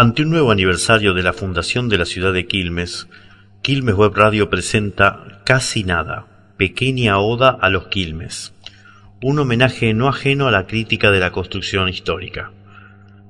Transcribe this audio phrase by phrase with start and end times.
[0.00, 3.08] Ante un nuevo aniversario de la fundación de la ciudad de Quilmes,
[3.62, 8.54] Quilmes Web Radio presenta Casi Nada, pequeña oda a los Quilmes,
[9.20, 12.52] un homenaje no ajeno a la crítica de la construcción histórica.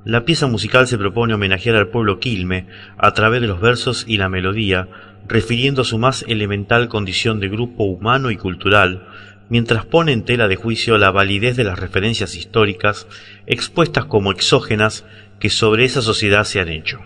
[0.05, 2.67] La pieza musical se propone homenajear al pueblo Quilme
[2.99, 4.89] a través de los versos y la melodía,
[5.27, 9.07] refiriendo a su más elemental condición de grupo humano y cultural,
[9.49, 13.07] mientras pone en tela de juicio la validez de las referencias históricas
[13.47, 15.05] expuestas como exógenas
[15.41, 17.01] que sobre esa sociedad se han hecho.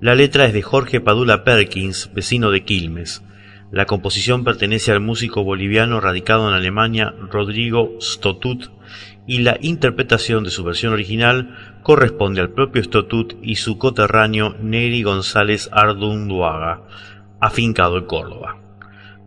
[0.00, 3.22] La letra es de Jorge Padula Perkins, vecino de Quilmes.
[3.70, 8.70] La composición pertenece al músico boliviano radicado en Alemania Rodrigo Stotut
[9.26, 15.02] y la interpretación de su versión original corresponde al propio Stotut y su coterráneo Neri
[15.02, 16.82] González Ardunduaga,
[17.38, 18.56] afincado en Córdoba.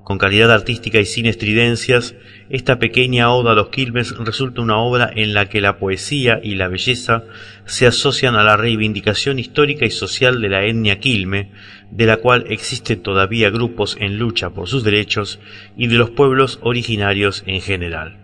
[0.04, 2.14] Con calidad artística y sin estridencias,
[2.50, 6.56] esta pequeña oda a los Quilmes resulta una obra en la que la poesía y
[6.56, 7.24] la belleza
[7.66, 11.52] se asocian a la reivindicación histórica y social de la etnia Quilme,
[11.90, 15.40] de la cual existen todavía grupos en lucha por sus derechos,
[15.78, 18.18] y de los pueblos originarios en general.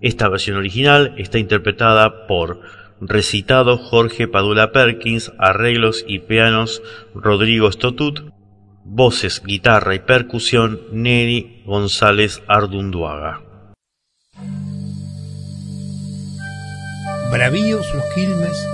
[0.00, 2.60] Esta versión original está interpretada por
[3.00, 6.82] recitado Jorge Padula Perkins, arreglos y pianos
[7.14, 8.34] Rodrigo Stotut,
[8.86, 13.40] Voces, guitarra y percusión Neri González Ardunduaga.
[17.32, 18.68] Bravíos los quilmes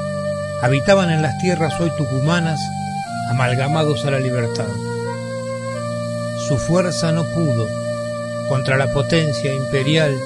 [0.63, 2.59] habitaban en las tierras hoy tucumanas,
[3.31, 4.67] amalgamados a la libertad.
[6.49, 7.69] Su fuerza no pudo
[8.49, 10.19] contra la potencia imperial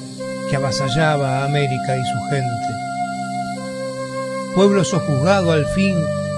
[0.48, 2.74] que avasallaba a América y su gente.
[4.55, 5.94] Pueblo sojuzgado al fin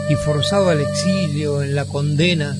[0.08, 2.56] y forzado al exilio en la condena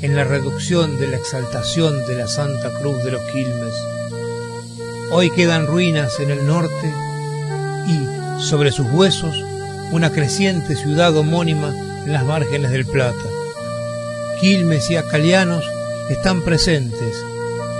[0.00, 3.74] en la reducción de la exaltación de la Santa Cruz de los Quilmes.
[5.10, 6.94] Hoy quedan ruinas en el norte
[7.86, 9.42] y, sobre sus huesos,
[9.90, 11.74] una creciente ciudad homónima
[12.04, 13.24] en las márgenes del Plata.
[14.40, 15.64] Quilmes y acalianos
[16.10, 17.16] están presentes,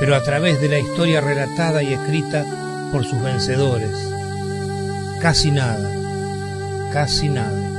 [0.01, 2.45] pero a través de la historia relatada y escrita
[2.91, 3.91] por sus vencedores.
[5.21, 7.78] Casi nada, casi nada.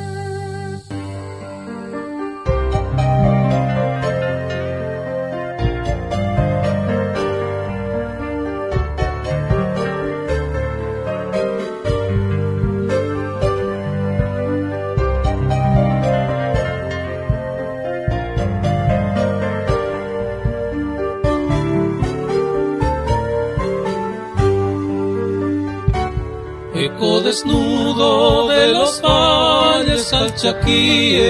[26.88, 31.22] Desnudo de los valles alchaquíes,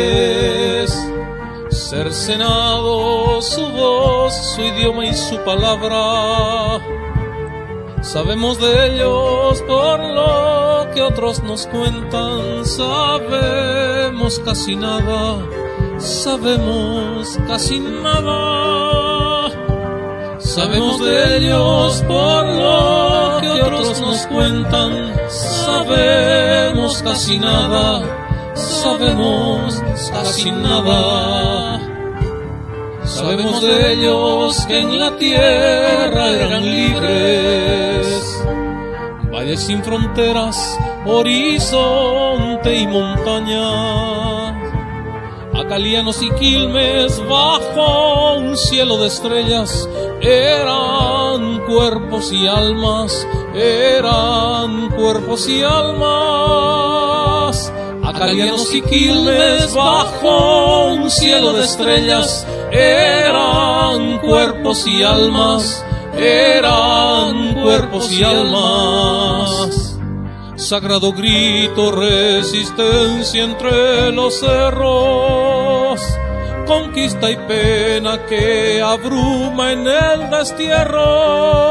[1.72, 6.80] cercenado su voz, su idioma y su palabra.
[8.02, 15.38] Sabemos de ellos por lo que otros nos cuentan, sabemos casi nada,
[15.98, 19.50] sabemos casi nada.
[20.40, 23.09] Sabemos de ellos por lo
[23.54, 28.02] que otros nos cuentan, sabemos casi nada,
[28.56, 31.80] sabemos casi nada.
[33.06, 38.44] Sabemos de ellos que en la tierra eran libres,
[39.32, 44.50] valles sin fronteras, horizonte y montaña.
[45.54, 49.90] Acalianos y quilmes bajo un cielo de estrellas
[50.22, 57.20] eran cuerpos y almas eran cuerpos y almas.
[58.04, 65.84] Acalianos y quilmes bajo un cielo de estrellas eran cuerpos y almas,
[66.18, 69.98] eran cuerpos y almas.
[70.56, 76.02] Sagrado grito, resistencia entre los cerros,
[76.68, 81.70] conquista y pena que abruma en el destierro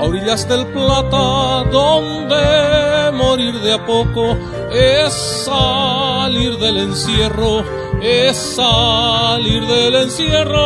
[0.00, 4.34] a orillas del Plata, donde morir de a poco
[4.72, 5.12] es
[5.44, 7.62] salir del encierro,
[8.00, 10.58] es salir del encierro.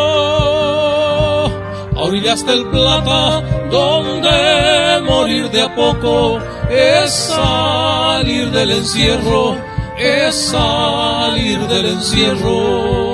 [1.97, 6.39] A orillas del Plata, donde morir de a poco
[6.71, 9.57] es salir del encierro,
[9.99, 13.14] es salir del encierro.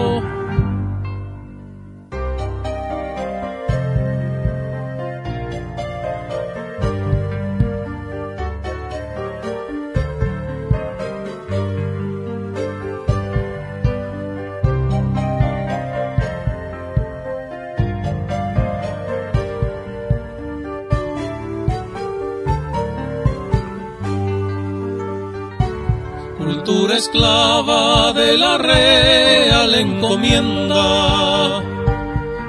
[26.92, 31.62] esclava de la real encomienda.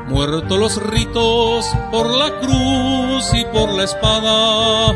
[0.07, 4.93] Muerto los ritos por la cruz y por la espada,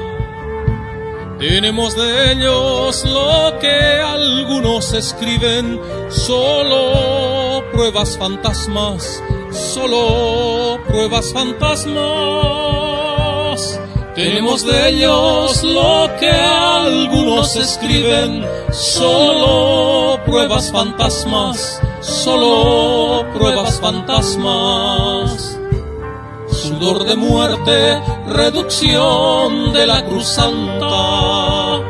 [1.40, 5.80] tenemos de ellos lo que algunos escriben,
[6.10, 12.85] solo pruebas fantasmas, solo pruebas fantasmas.
[14.16, 25.60] Tenemos de ellos lo que algunos escriben, solo pruebas fantasmas, solo pruebas fantasmas.
[26.48, 31.82] Sudor de muerte, reducción de la cruz santa,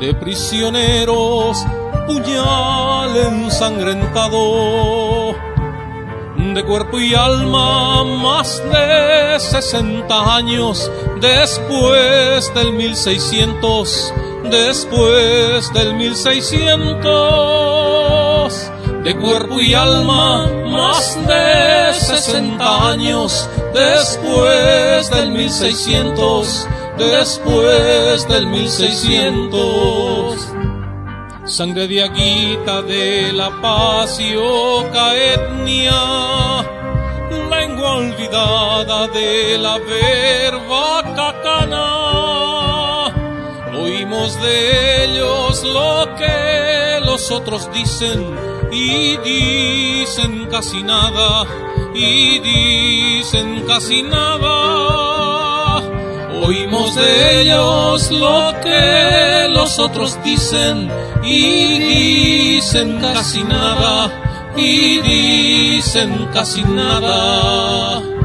[0.00, 1.64] de prisioneros,
[2.06, 5.47] puñal ensangrentado
[6.58, 10.90] de cuerpo y alma más de 60 años
[11.20, 14.12] después del 1600,
[14.50, 18.72] después del 1600.
[19.04, 26.66] De cuerpo y alma más de 60 años después del 1600,
[26.98, 30.57] después del 1600
[31.48, 36.62] sangre de aguita de la paz y oca etnia,
[37.50, 41.86] lengua olvidada de la verba cacana.
[43.74, 48.36] Oímos de ellos lo que los otros dicen
[48.70, 51.46] y dicen casi nada
[51.94, 55.07] y dicen casi nada.
[56.42, 60.90] Oímos de ellos lo que los otros dicen
[61.24, 64.10] y dicen casi nada,
[64.56, 68.17] y dicen casi nada.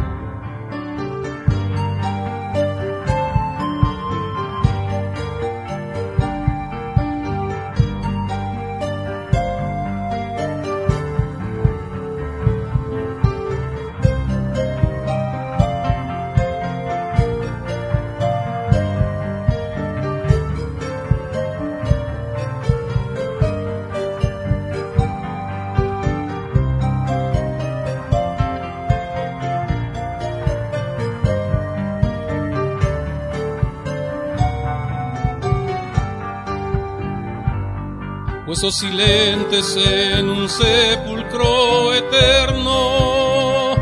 [38.46, 43.76] Huesos silentes en un sepulcro eterno,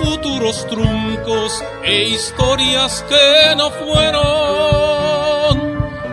[0.00, 5.12] futuros truncos e historias que no fueron,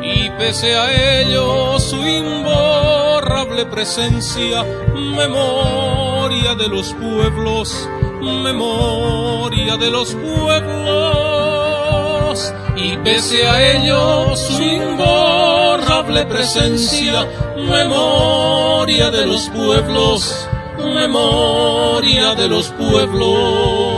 [0.03, 7.87] y pese a ello su imborrable presencia, memoria de los pueblos,
[8.21, 11.39] memoria de los pueblos,
[12.75, 17.25] y pese a ello su imborrable presencia,
[17.67, 20.47] memoria de los pueblos,
[20.77, 23.88] memoria de los pueblos.